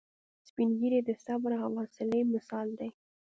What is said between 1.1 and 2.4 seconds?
صبر او حوصلې